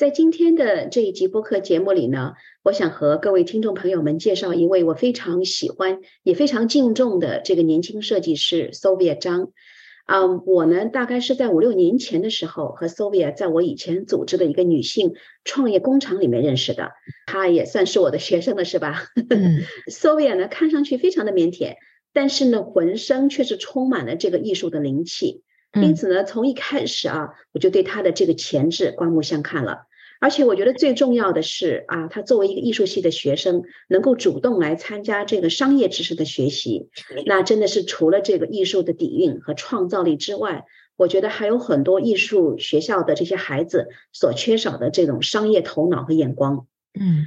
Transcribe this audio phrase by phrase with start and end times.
[0.00, 2.32] 在今天的这一集播客节目里呢，
[2.62, 9.52] 我想和各位听众朋友们介绍一位我非常喜欢也非常敬重的这个年轻设计师 Sovia 张。
[10.06, 15.12] 啊，我呢大概是在五六年前的时候和 Sovia 在我以前组织的一个女性
[15.44, 16.92] 创业工厂里面认识的，
[17.26, 19.02] 她也算是我的学生了，是吧？
[19.92, 21.74] Sovia 呢看上去非常的腼腆，
[22.14, 25.42] 但是呢浑身却是充满了这个艺术的灵气，
[25.74, 29.88] 因此呢从一开始啊我就对她的这个潜质刮目相看了。
[30.20, 36.90] 而且我觉得最重要的是啊，他作为一个艺术系的学生，能够主动来参加这个商业知识的学习，
[37.24, 46.66] 那真的是除了这个艺术的底蕴和创造力之外，我觉得还有很多艺术学校的这些孩子所缺少的这种商业头脑和眼光。
[47.00, 47.24] 嗯，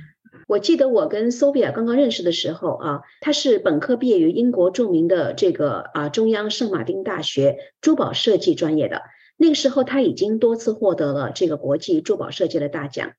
[0.47, 9.01] 我记得我跟 Sophia 刚刚认识的时候啊，他是本科毕业于英国著名的这个啊中央圣马丁大学珠宝设计专业的。
[9.43, 13.11] 那个时候，他已经多次获得了这个国际珠宝设计的大奖。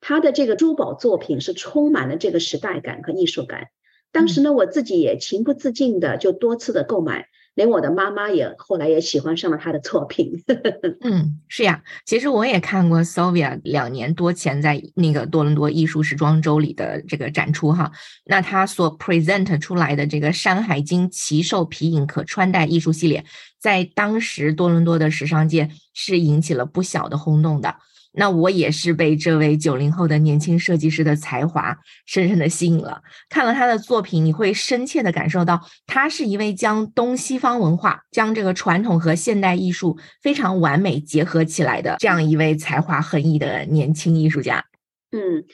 [0.00, 3.70] 他的这个珠宝作品是充满了这个时代感和艺术感。
[4.12, 7.26] 当时呢，我自己也情不自禁的就多次的购买。
[7.54, 10.42] 连我的妈妈也后来也喜欢上了他的作品。
[11.02, 17.92] 嗯，是呀，其实我也看过 Sovia 两年多前在那个多伦多艺术时装周里的这个展出哈。
[18.24, 23.24] 那他所 present 出来的这个《山海经》奇兽皮影可穿戴艺术系列，
[23.60, 27.76] 在当时多伦多的时尚界是引起了不小的轰动的。
[28.14, 31.76] 那我也是被这位九零后的年轻设计师的才华
[32.06, 33.02] 深深的吸引了。
[33.28, 44.64] 看了他的作品，你会深切的感受到，他是一位将东西方文化、将这个传统和现代艺术非常完美结合起来的这样一位才华横溢的年轻艺术家。
[45.10, 45.44] 嗯。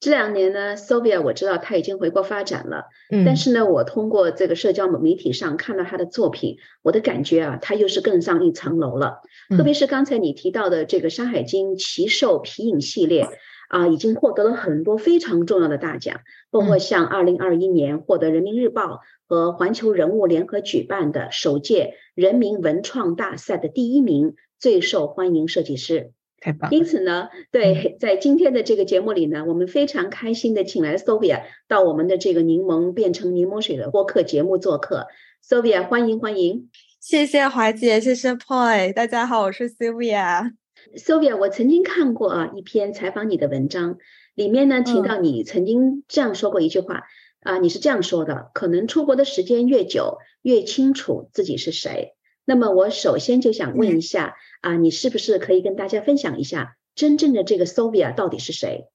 [0.00, 9.22] 这两年呢，Sovia 我知道他已经回国发展了，嗯，但是呢，我通过这个社交媒体上看到他的作品，我的感觉啊，他又是更上一层楼了。
[9.56, 13.28] 特别是刚才你提到的这个《山海经》奇兽皮影系列
[13.68, 16.20] 啊，已经获得了很多非常重要的大奖，
[16.52, 26.12] 包括像二零二一年获得人民日报和环球人物联合举办的首届人民文创大赛的第一名，最受欢迎设计师。
[26.40, 26.70] 太棒！
[26.70, 35.06] 因此呢，对，在今天的这个节目里呢，我们非常开心的请来 Sovia 到我们的这个柠檬变成柠檬水的播客节目做客。
[35.46, 36.68] Sovia，欢迎欢迎！
[37.00, 40.52] 谢谢华姐，谢谢 Poi，大家好，我是 Sylvia。
[40.96, 43.98] Sylvia，我曾经看过啊一篇采访你的文章，
[44.34, 47.04] 里面呢提到你曾经这样说过一句话
[47.40, 52.14] 啊，你是这样说的：可能出国的时间越久，越清楚自己是谁。
[52.48, 58.86] 那么我首先就想问一下啊，你是不是可以跟大家分享一下真正的这个 Sovia 到底是谁？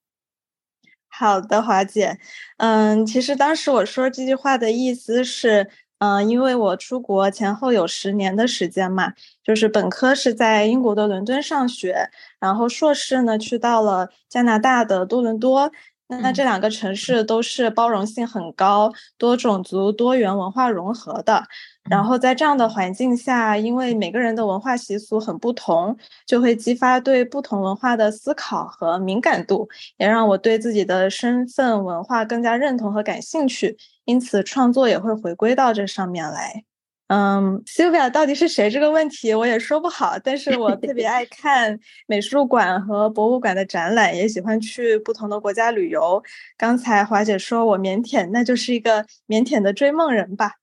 [1.08, 2.18] 好的，华姐，
[2.58, 5.70] 嗯，其实当时我说这句话的意思是，
[6.00, 9.14] 嗯，因为我出国前后有十年的时间嘛，
[9.44, 12.10] 就是本科是在英国的伦敦上学，
[12.40, 15.72] 然后硕士呢去到了加拿大的多伦多。
[16.08, 21.44] 那这两个城市都是包容性很高、多种族、多元文化融合的。
[21.90, 25.96] 然后在这样的环境下，因为每个人的文化习俗很不同，
[26.26, 29.68] 就会激发对不同文化的思考和敏感度，
[29.98, 33.78] 也让我对自己的身份文化更加认同和感兴趣。
[34.06, 36.64] 因此，创作也会回归到这上面来。
[37.08, 41.78] 嗯，Sylvia 到底是谁这个问题我也说不好，但是我特别爱看
[42.08, 46.24] 美术馆和博物馆的展览，也喜欢去不同的国家旅游。
[46.58, 50.54] 刚才华姐说我腼腆，那就是一个腼腆的追梦人吧。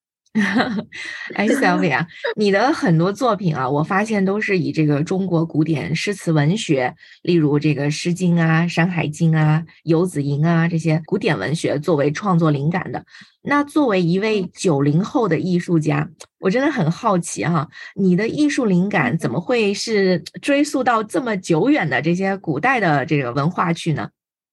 [1.35, 13.05] 哎，Sylvia，你的很多作品啊，我发现都是以这个中国古典诗词文学，例如这个《诗经》啊、《山海经》啊、《游子吟》啊这些古典文学作为创作灵感的。
[13.43, 16.09] 那作为一位九零后的艺术家，
[16.39, 24.09] 我真的很好奇哈，你的艺术灵感怎么会是追溯到这么久远的这些古代的这个文化去呢？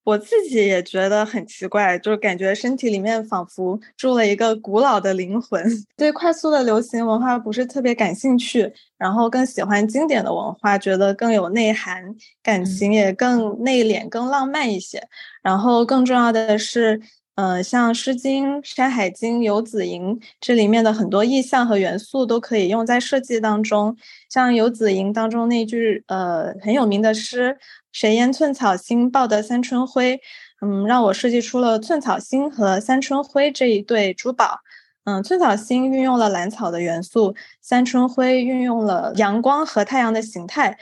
[0.07, 5.61] 我自己也觉得很奇怪，就是感觉身体里面仿佛住了一个古老的灵魂。
[5.97, 12.01] 对快速的流行文化不是特别感兴趣，然后更喜欢经典的文化，觉得更有内涵，
[12.41, 15.05] 感情也更内敛、更浪漫一些。
[15.43, 17.01] 然后更重要的是，
[17.35, 23.93] 呃，像《诗经》《山海经》《游子吟》这里面的很多意象和元素都可以用在设计当中。
[24.29, 27.57] 像《游子吟》当中那句呃很有名的诗。
[27.97, 30.21] 谁言寸草心，报得三春晖。
[30.61, 34.59] 嗯，让我设计出了寸草心和三春晖这一对珠宝。
[35.05, 40.77] 嗯，寸草心运用了兰草的元素，三春晖运用了阳光和太阳的形态。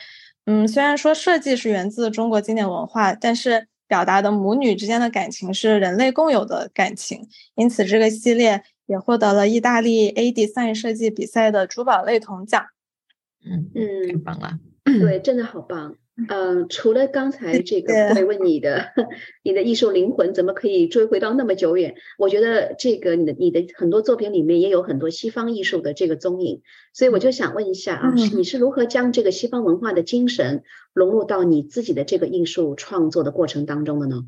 [0.45, 7.25] 嗯，虽然说设计是源自中国经典文化，但是表达的母女之间的感情是人类共有的感情，
[7.55, 12.61] 因此这个系列也获得了意大利 A Design 设计比赛的珠宝类铜奖。
[13.45, 15.95] 嗯嗯，太棒了，对， 真的好棒。
[16.29, 18.93] 嗯，除了刚才这个会问你的，
[19.43, 21.95] 你的艺术灵魂怎么可以追回到那么久远？
[22.17, 26.61] 我觉得这个你的你的很多作品里面也有很多西方艺术的这个踪影，
[26.93, 30.63] 所以我就想问一下啊，你是如何将这个西方文化的精神
[30.93, 34.23] 融入到你自己的这个艺术创作的过程当中的呢？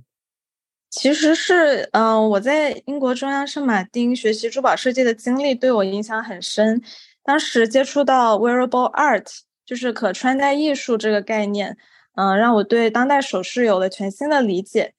[0.90, 6.82] 其实是，嗯，我在英国中央圣马丁学习珠宝设计的经历对我影响很深，
[7.24, 9.47] 当时接触到 wearable art。
[9.68, 11.78] 就是可穿戴艺术这个概念，
[12.16, 14.94] 嗯，让我对当代首饰有了全新的理解。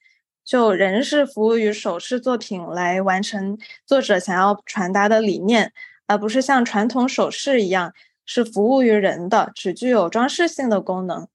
[0.44, 5.72] 就人是服务于首饰作品来完成作者想要传达的理念，
[6.06, 7.92] 而不是像传统首饰一样
[8.24, 11.26] 是服务于人的，只具有装饰性的功能。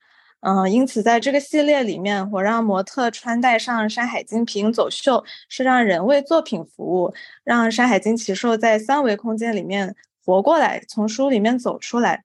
[0.41, 7.13] 嗯，因此在这个系列里面，我让模特穿戴上《山海经》皮影走秀，是让人为作品服务，
[7.44, 9.95] 让《山海经》奇兽在三维空间里面
[10.25, 12.24] 活过来，从书里面走出来。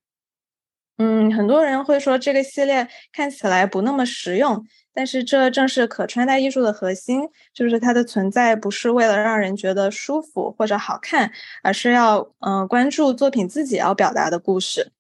[1.00, 7.20] 嗯，很多人会说这个系列看起来不那么实用，但是这正是可穿戴艺术的核心，
[7.54, 11.30] 就是它的存在不是为了让人觉得舒服或者好看，
[11.62, 14.90] 而是要嗯关注作品自己要表达的故事。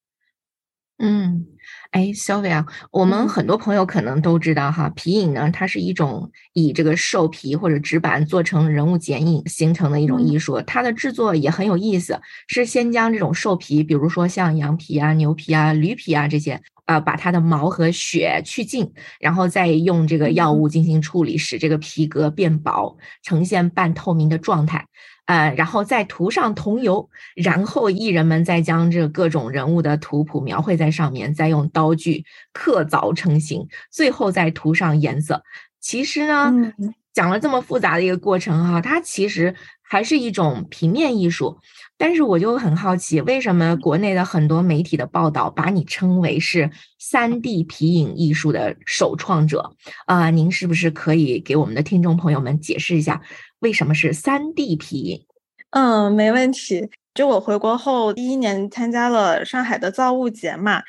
[0.98, 1.57] 嗯。
[1.90, 10.60] 哎，Sylvia，我们很多朋友可能都知道哈，皮影呢，它是一种以这个兽皮或者纸板做成人物剪影形成的一种艺术。
[10.62, 24.86] 它的制作也很有意思，是先将这种兽皮，比如说像羊皮啊、牛皮啊、驴皮啊这些，呃，把它的毛和血去净，然后再用这个药物进行处理，使这个皮革变薄，呈现半透明的状态。
[25.28, 35.42] 呃，然后再涂上桐油，然后艺人们再将这各种人物的图谱描绘在上面，再用刀具刻凿成型，最后再涂上颜色。
[35.80, 36.72] 其实呢，
[37.12, 39.54] 讲了这么复杂的一个过程哈，它其实
[39.88, 41.58] 还是一种平面艺术。
[41.96, 49.74] 但是我就很好奇，为什么国内的很多媒体的报道把你称为是三 D 皮影艺术的首创者
[50.06, 50.30] 啊？
[50.30, 53.20] 您是不是可以给我们的听众朋友们解释一下？
[53.58, 55.24] 为什么是三 D 皮影？
[55.70, 56.88] 嗯，没问题。
[57.14, 60.80] 就我回国后第一年参加了上海的造物节嘛，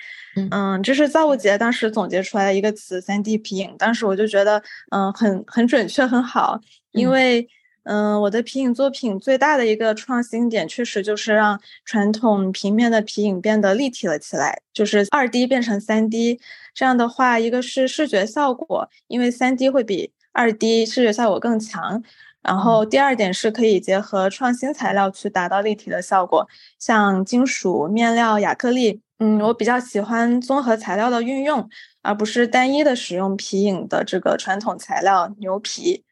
[0.51, 3.73] 嗯，这是造物节当时总结出来的一个词“三 D 皮影”。
[3.79, 4.61] 当时我就觉得，
[4.91, 6.59] 嗯，很很准确，很好。
[6.91, 7.47] 因为，
[7.83, 16.39] 嗯，我的皮影作品最大的一个创新点，确实就是让传统平面的皮影变得立体了起来，就是二 D 变成三 D。
[16.73, 22.03] 这样的话，一个是视觉效果，因为三 D 会比二 D 视觉效果更强。
[22.41, 26.47] 然后第二点是可以结合创新材料去达到立体的效果，
[26.79, 29.01] 像金属、面料、亚克力。
[29.19, 31.69] 嗯，我比较喜欢综合材料的运用，
[32.01, 36.05] 而不是单一的使用皮影的这个传统材料牛皮。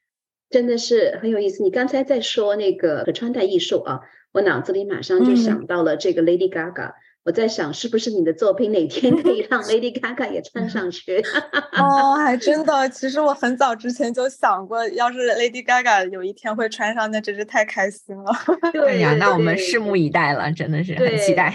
[0.49, 1.63] 真的是很有意思。
[1.63, 4.01] 你刚才在说那个可穿戴艺术啊，
[4.31, 6.93] 我脑子里马上就想到了这个 Lady Gaga。
[7.23, 11.21] 我在想，是不是你的作品哪天可以让 Lady Gaga 也穿上去？
[11.77, 12.87] 哦，还真的。
[12.87, 18.31] 其实我很早之前就想过，要是 Lady Gaga 有一天会穿上，那真是太开心了。
[18.71, 21.53] 对呀，那我们拭目以待了，真的是很期待。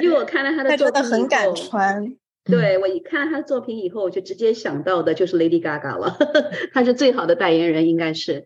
[0.00, 2.04] 因为我看了她的作品，真的很敢穿。
[2.44, 6.16] 对我一看他的作品以后，我就直接想到的就是 Lady Gaga 了，
[6.74, 8.44] 他是最好的代言人，应该是。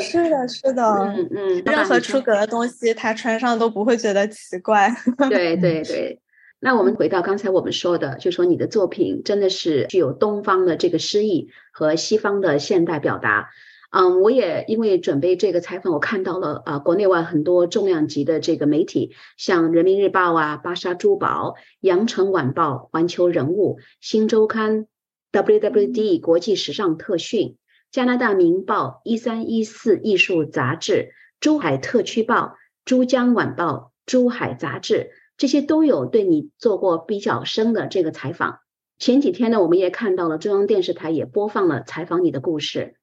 [0.00, 4.92] 是的，是的，嗯嗯，任何出格的东西他穿上都不会觉得奇怪。
[5.30, 6.20] 对 对对，
[6.58, 13.50] 那我们回到刚才我们说的，就说你的作品真的是具有东方的这个诗意和西方的现代表达。
[13.92, 24.86] 嗯，我也因为准备这个采访，我看到了啊，国内外很多重量级的这个媒体，像人民日报啊、芭莎珠宝、羊城晚报、环球人物、新周刊、
[25.30, 27.58] WWD 国际时尚特训、
[27.90, 32.54] 加拿大明报、一三一四艺术杂志、珠海特区报、
[32.86, 38.60] 珠江晚报、珠海杂志，这些都有对你做过比较深的这个采访。
[38.98, 42.94] 前几天呢，我们也看到了中央电视台也播放了采访你的故事。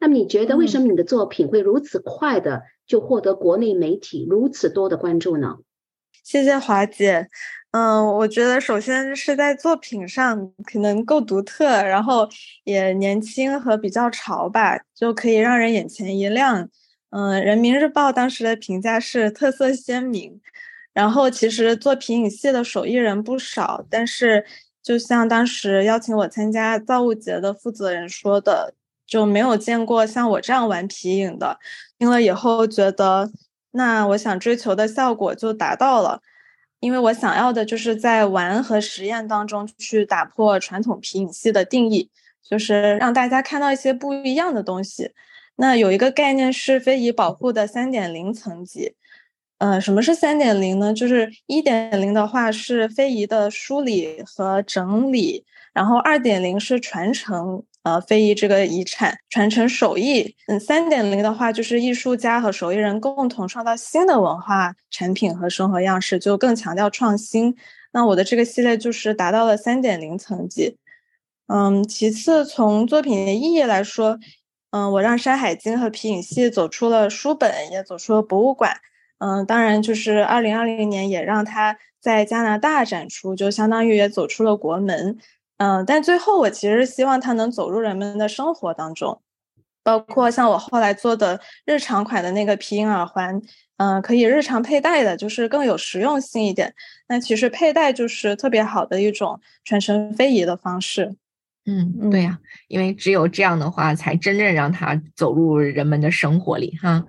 [0.00, 5.58] 那么你觉得为什么你的作品会如此快的就获得国内媒体如此多的关注呢？
[6.24, 7.28] 谢谢华姐。
[7.72, 12.28] 嗯，我觉得首先是在作品上可能够独特，然后
[12.64, 16.68] 也年轻和比较潮吧，就可以让人眼前一亮。
[17.10, 20.40] 嗯，人民日报当时的评价是特色鲜明。
[20.92, 24.44] 然后其实做皮影戏的手艺人不少，但是
[24.82, 28.74] 就像当时邀请我参加造物节的负责人说的。
[29.10, 31.58] 就没有见过像我这样玩皮影的，
[31.98, 33.28] 听了以后觉得，
[33.72, 36.20] 那我想追求的效果就达到了，
[36.78, 42.08] 因为我想要的就是在玩和实验当中去打破传统皮影戏的定义，
[42.48, 45.10] 就是让大家看到一些不一样的东西。
[45.56, 48.94] 那有一个概念是非遗保护的三点零层级。
[49.58, 50.94] 呃，什么是三点零呢？
[50.94, 60.34] 就是一点零的话是非遗的梳理和整理，然后二点零是传承，呃，非遗这个遗产传承手艺。
[60.48, 67.56] 嗯，三点零的话就是艺术家和手艺人共同创造新的文化产品和生活样式，就更强调创新。
[67.92, 70.76] 那我的这个系列就是达到了三点零层级。
[71.46, 74.18] 嗯，其次从作品的意义来说，
[74.70, 78.76] 嗯，我让《山海经》和皮影戏走出了书本，也走出了博物馆。
[79.18, 85.18] 嗯，当然，就是二零二零年也让他在加拿大展出，就相当于也走出了国门。
[85.60, 89.20] 嗯，但最后我其实希望它能走入人们的生活当中，
[89.82, 93.38] 包括像我后来做的日常款的那个皮影耳环，
[93.76, 96.72] 嗯，可以日常佩戴的，就是更有实用性一点。
[97.08, 101.14] 那其实佩戴就是特别好的一种传承非遗的方式。
[101.66, 102.38] 嗯，对呀，
[102.68, 107.04] 因为只有这样的话，才真正让它走入人们的生活里，哈。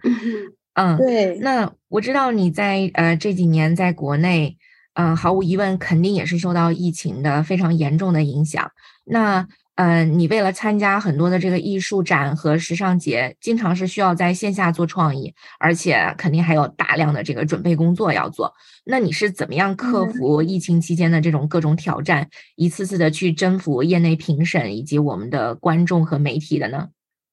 [0.74, 1.38] 嗯，对。
[1.40, 4.58] 那我知道你在呃这几年在国内，
[4.94, 8.72] 嗯，毫无疑问肯定也是受到疫情的非常严重的影响。
[9.06, 18.54] 那嗯，你为了参加很多的这个艺术展和时尚节，经常是需要在线下做创意，而且肯定还有大量的这个准备工作要做。
[18.84, 26.90] 那你是怎么样克服疫情期间的这种各种挑战，一次次的去征服业内评审以及我们的观众和媒体的呢？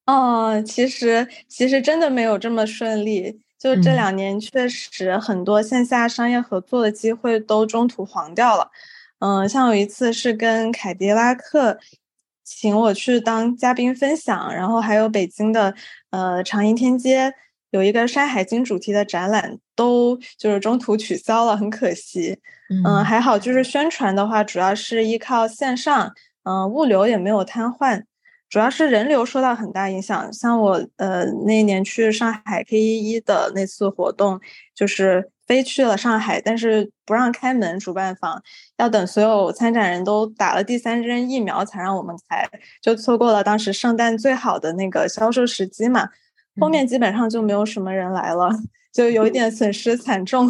[0.07, 3.41] 哦，其实其实真的没有这么顺利。
[3.59, 8.71] 就这两年，确实很多线下商业合作的机会都中途黄掉了。
[9.19, 11.77] 嗯，像有一次是跟凯迪拉克
[12.45, 15.75] 请我去当嘉宾分享，然后还有北京的
[16.11, 17.33] 呃长楹天街
[17.71, 22.39] 有一个《山海经》主题的展览，都就是中途取消了，很可惜。
[22.85, 26.13] 嗯，还好就是宣传的话，主要是依靠线上，
[26.43, 28.03] 嗯，物流也没有瘫痪。
[28.49, 34.39] 主要是人流受到很大影响，像我呃那一年去上海 K 一一的那次活动，
[34.73, 38.41] 就是飞去了上海，但是不让开门，主办方
[38.77, 42.43] 要等所有参展人都打了第三针疫苗才让我们开，
[42.81, 46.09] 就错过了当时圣诞最好的那个销售时机嘛。
[46.59, 48.49] 后面基本上就没有什么人来了，
[48.91, 50.49] 就有一点损失惨重。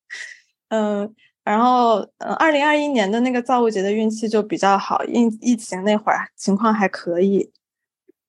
[0.70, 1.14] 嗯。
[1.46, 7.52] 然后，嗯，二零二一年的那个造物节的运气就比较好，疫疫情那会儿情况还可以。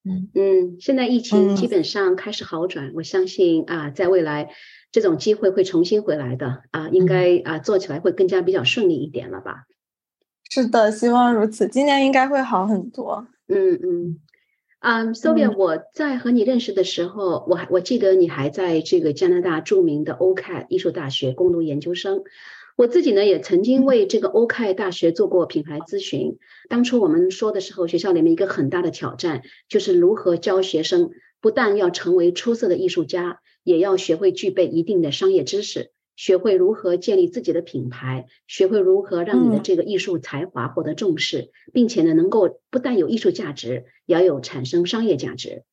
[0.05, 4.51] 嗯嗯，现在疫情基本上开始好转，我相信啊，在未来
[4.91, 9.63] 这种机会会重新回来的啊，应该啊做起来会更加比较顺利一点了吧？
[10.51, 11.67] 是的，希望如此。
[11.67, 13.27] 今年应该会好很多。
[13.47, 14.19] 嗯嗯，
[14.77, 22.21] 啊，Sophia，我在和你认识的时候，我还我记得你还在这个加拿大著名的 OCAD 艺术大学攻读研究生。
[22.77, 26.37] 我自己呢，也曾经为这个欧凯大学做过品牌咨询。
[26.69, 31.09] 当初我们说的时候，学校里面一个很大的挑战就是如何教学生，
[31.41, 45.63] 不但要成为出色的艺术家，也要学会具备一定的商业知识，学会如何建立自己的品牌，学会如何让你的这个艺术才华获得重视，并且呢，能够不但有艺术价值，也要有产生商业价值。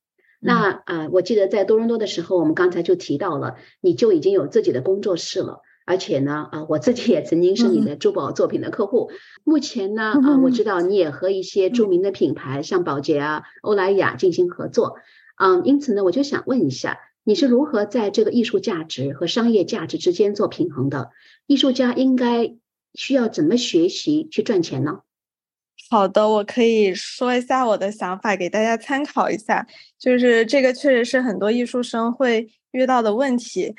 [0.41, 5.61] 那啊，我记得在多伦多的时候，我们刚才就提到了，你就已经有自己的工作室了。
[5.87, 9.11] 而且呢，啊，我自己也曾经是你的珠宝作品的客户。
[9.45, 14.97] 目前呢，啊，我知道你也和一些著名的品牌，像宝洁啊、欧莱雅进行合作。
[15.37, 21.11] 嗯，因此呢，我就想问一下，你是如何在这个艺术价值和商业价值之间做平衡的？
[21.47, 22.55] 艺术家应该
[22.95, 25.01] 需要怎么学习去赚钱呢？
[25.91, 29.67] 好的，我可以说一下我的想法，给大家参考一下。
[29.99, 33.75] 就是这个确实是很多艺术生会遇到的问题。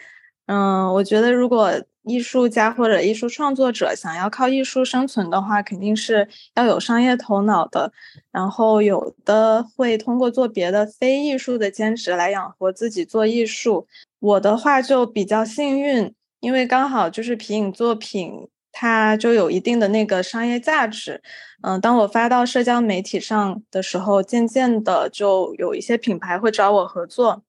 [0.47, 1.71] 嗯，我觉得如果
[2.05, 7.91] 艺术家或者艺术创作者想要靠艺术生存的话，肯定是要有商业头脑的。
[8.31, 13.88] 然后有的会通过做别的非艺术的兼职来养活自己做艺术。
[14.19, 21.21] 我的话就比较幸运，因为刚好就是皮影作品，它就有一定的那个商业价值。
[21.63, 27.41] 嗯，当我发到社交媒体上的时候，渐渐的就有一些品牌会找我合作。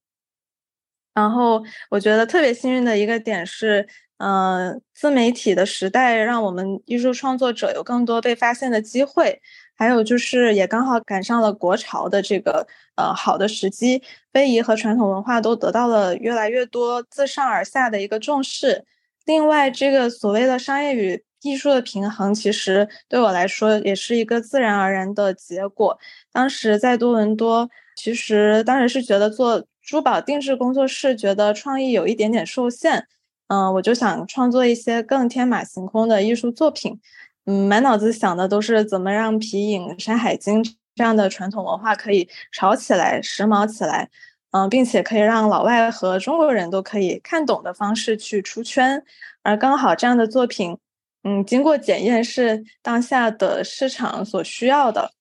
[1.13, 3.87] 然后我觉得特别幸运的一个点是。
[4.17, 9.39] 嗯，自媒体的时代让我们艺术创作者有更多被发现的机会，
[9.75, 14.01] 还有就是也刚好赶上了国潮的这个呃好的时机，
[14.33, 18.83] 非遗和传统文化都得到了越来越多自上而下的一个重视。
[19.25, 25.99] 另外，这个所谓的商业与艺术的平衡，其实对我来说也是一个自然而然的结果。
[26.31, 29.63] 当时在多伦多，其实当时是觉得做。
[29.87, 33.07] 珠宝定制工作室觉得创意有一点点受限，
[33.47, 36.99] 嗯，我就想创作一些更天马行空的艺术作品，
[37.45, 40.63] 嗯，满脑子想的都是怎么让皮影、山海经
[40.95, 44.09] 这样的传统文化可以潮起来、时髦起来，
[44.51, 49.03] 嗯，并且可以让老外和中国人都可以看懂的方式去出圈，
[49.43, 50.77] 而刚好这样的作品。
[51.23, 55.11] 嗯，经过检验是当下的市场所需要的。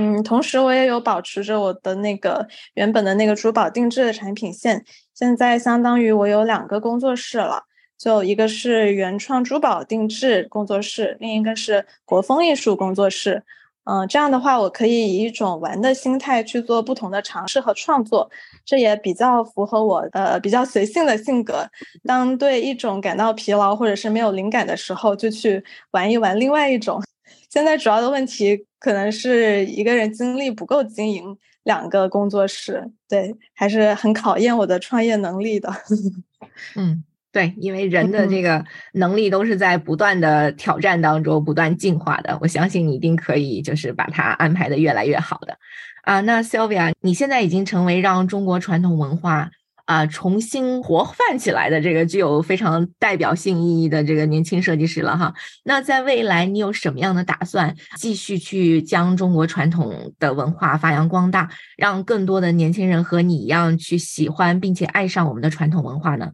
[0.00, 7.64] 嗯，同时我也有保持着我的那个原本的那个珠宝定制的产品线，现在相当于我有两个工作室了，
[7.98, 13.42] 就一个是原创珠宝定制工作室，另一个是国风艺术工作室。
[13.90, 18.30] 嗯，这样的话，我可以以一种玩的心态去做不同的尝试和创作，
[18.64, 21.68] 这也比较符合我呃比较随性的性格。
[22.04, 27.02] 当对一种感到疲劳或者是没有灵感的时候，就去玩一玩另外一种。
[27.50, 35.72] 现在主要的问题可能是一个人精力不够经营两个工作室，对，还是很考验我的创业能力的。
[36.76, 37.04] 嗯。
[37.30, 45.56] 对，因为人的这个能力都是在不断的挑战当中不断进化的，我相信你一定可以，就是把它安排的越来越好的。
[46.04, 49.50] 啊，那 Sylvia，你现在已经成为让中国传统文化
[49.88, 55.32] 啊重新活泛起来的这个具有非常代表性意义的这个年轻设计师了哈。
[55.64, 66.32] 那在未来，你有什么样的打算，继续去将中国传统的文化发扬光大，让更多的年轻人和你一样去喜欢并且爱上我们的传统文化呢？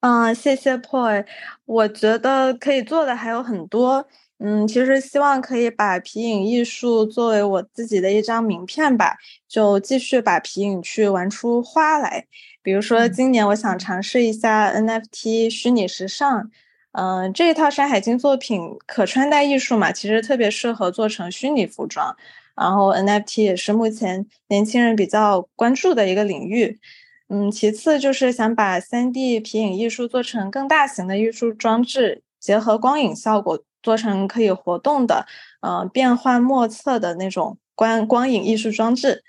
[0.00, 1.24] 嗯，谢谢 POY。
[1.64, 4.04] 我觉得可以做的还有很多。
[4.38, 9.16] 嗯，其实希望可以把皮影艺术作为我自己的一张名片吧，
[9.48, 12.26] 就继续把皮影去玩出花来。
[12.66, 16.50] 比如说，今年我想尝试一下 NFT 虚拟时尚。
[16.90, 22.16] 嗯，这一套《山海经》作品可穿戴艺术嘛，其实特别适合做成虚拟服装。
[22.56, 26.80] 然后 NFT 也是目前年轻人比较关注的一个领域。
[27.28, 35.24] 嗯，其次就是想把三 D 皮影艺术做成更大型的艺术装置，结合光影效果，做成可以活动的，
[35.60, 39.22] 嗯，变幻莫测的那种光光影艺术装置。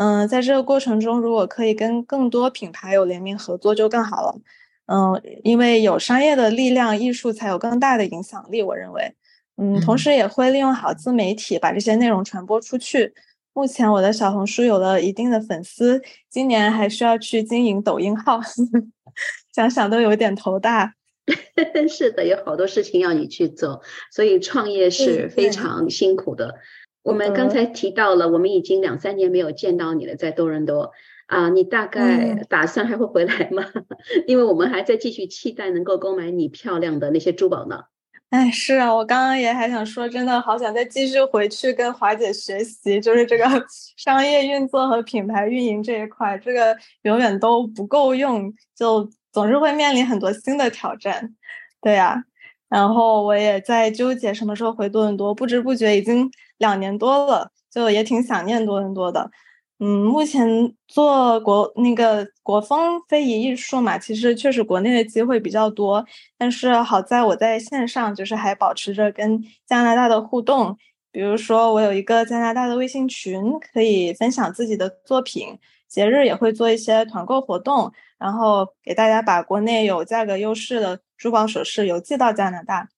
[0.00, 4.34] 嗯，在这个过程中，如果可以跟更多品牌有联名合作，就更好了。
[4.86, 8.62] 嗯，因为有商业的力量，艺术才有更大的影响力。
[8.62, 9.14] 我认为，
[9.58, 13.12] 嗯，同时也会利用好自媒体，把这些内容传播出去。
[13.52, 18.40] 目前我的小红书有了一定的粉丝，今年还需要去经营抖音号，
[19.54, 20.94] 想想都有点头大。
[21.90, 26.54] 是的，有好多事情要你去做，所以创业是非常辛苦的。
[27.02, 30.92] 我们刚才提到了，我们已经两三年没有见到你了，在多伦多
[31.26, 33.64] 啊，你大概打算还会回来吗？
[34.26, 37.84] 因为我们还在继续期待能够购买你漂亮的那些珠宝呢。
[38.30, 43.44] 哎，是啊，我刚刚也还想说，真的好想再继续回去跟华姐学习，就是这个
[43.96, 51.34] 商业运作和品牌运营这一块，这个永远都不够用，就总是会面临很多新的挑战。
[51.82, 52.22] 对呀，
[52.70, 59.30] 然后我也在纠结什么时候回多伦多，不知不觉已经两年多了，就也挺想念多伦多的。
[59.80, 60.46] 嗯，目前
[60.86, 66.04] 做国那个国风非遗艺术嘛，其实确实国内的机会比较多，
[66.38, 70.76] 但是好在我在线上就是还保持着跟加拿大的互动，
[71.10, 82.88] 比如说我有一个加拿大的微信群，可以分享自己的作品，节日也会做一些团购活动，然后给大家把国内有价格优势的珠宝首饰邮寄到加拿大。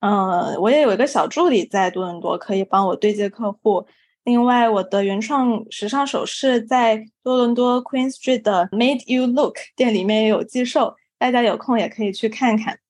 [0.00, 3.86] 嗯，我也有一个小助理在多伦多，可以帮我对接客户。
[4.24, 12.80] 另外，我的原创时尚首饰在多伦多 Queen Street 的 Made You Look 店里面也有寄售，大家有空也可以去看看。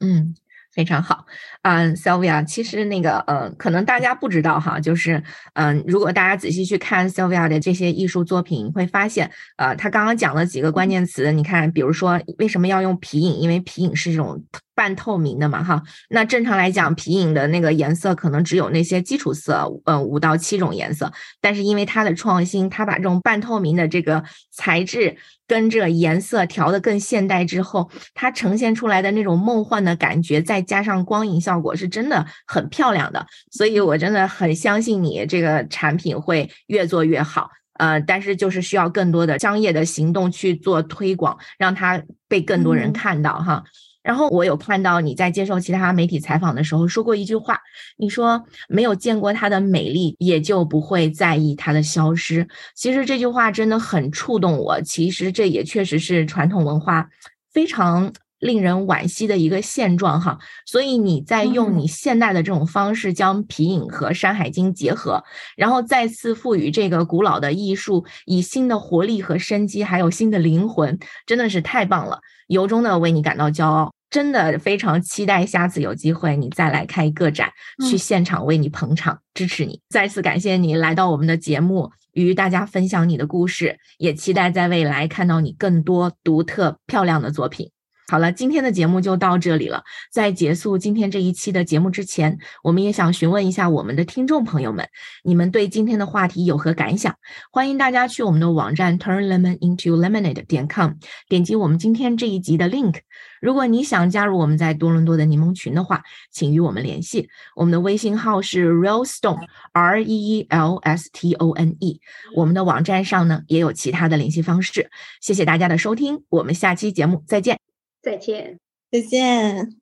[0.00, 0.34] 嗯。
[0.74, 1.26] 非常好，
[1.62, 14.42] 嗯，Sylvia，其实那个，呃，可能大家不知道哈，就是，嗯，如果大家仔细去看 Sylvia 的这些艺术作品，会发现，呃，他刚刚讲了几个关键词，你看，比如说为什么要用皮影，因为皮影是这种
[14.74, 25.16] 半透明的嘛，哈，那正常来讲，皮影的那个颜色可能只有那些基础色，呃，五到七种颜色，但是因为它的创新，它把这种半透明的这个材质。
[25.48, 33.26] 跟这颜色调的更现代之后，它呈现出来的那种梦幻的感觉，再加上光影效果，是真的很漂亮的。
[33.50, 37.50] 所以我真的很相信你这个产品会越做越好。
[37.74, 43.62] 呃，但是就是需要更多的商业的行动去做推广，让它被更多人看到哈。
[44.02, 47.60] 然后我有看到你在接受其他媒体采访的时候说过一句话，
[47.96, 52.46] 你说没有见过它的美丽，也就不会在意它的消失。
[52.74, 54.80] 其实这句话真的很触动我。
[54.82, 57.08] 其实这也确实是传统文化
[57.52, 58.12] 非常
[58.42, 60.38] 令人惋惜的一个现状哈。
[60.66, 65.22] 所以你在用你现代的这种方式，将皮影和《山海经》结合，
[65.56, 73.94] 然后再次赋予这个古老的艺术以新的活力和生机，还有新的灵魂，真的是太棒了，由衷的为你感到骄傲。
[74.10, 77.50] 真的非常期待下次有机会你再来开个展，
[77.88, 79.80] 去现场为你捧场支持你。
[79.88, 87.70] 再次感谢你来到我们的节目，与大家分享你的故事，也期待在未来看到你更多独特漂亮的作品。
[88.12, 89.84] 好了，今天的节目就到这里了。
[90.10, 94.86] 在结束今天这一期的节目之前，我们也想询问一下我们的听众朋友们，
[95.24, 97.16] 你们对今天的话题有何感想？
[97.50, 100.90] 欢迎大家去我们的网站 turnlemonintolemonade 点 com，
[101.26, 102.96] 点击我们今天这一集的 link。
[103.40, 107.30] 如果你想加入我们在多伦多的柠檬群的话，请与我们联系。
[107.56, 111.98] 我们的微信号是 realstone，r e e l s t o n e。
[112.36, 114.90] 我们的网站上呢也有其他的联系方式。
[115.22, 117.61] 谢谢大家的收听，我们下期节目再见。
[118.02, 118.58] 再见，
[118.90, 119.76] 再见。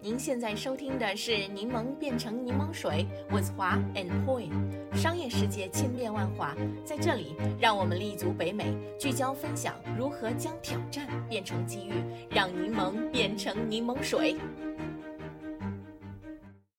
[0.00, 4.50] 您现在收听的是《柠檬变成柠檬水》，with 华 and Poi。
[4.92, 11.92] 商业世界千变万化，在这里，让我们立足北美，聚焦分享如何将挑战变成机遇，
[12.28, 14.34] 让柠檬变成柠檬水。